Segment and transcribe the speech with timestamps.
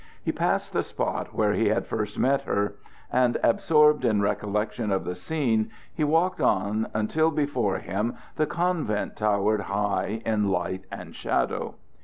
[0.25, 2.73] He passed the spot where he had first met her,
[3.11, 9.15] and absorbed in recollection of the scene, he walked on until before him the convent
[9.15, 11.75] towered high in light and shadow.